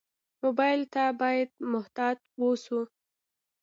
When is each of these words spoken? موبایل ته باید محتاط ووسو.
موبایل 0.43 0.81
ته 0.93 1.03
باید 1.21 1.49
محتاط 1.71 2.17
ووسو. 2.39 2.79